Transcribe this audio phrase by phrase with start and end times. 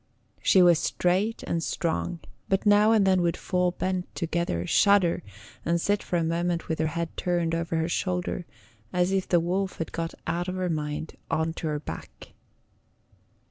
[0.41, 5.21] She was straight and strong, but now and then would fall bent together, shudder,
[5.63, 8.47] and sit for a moment with her head turned over her shoulder,
[8.91, 12.33] as if the wolf had got out of her mind on to her back.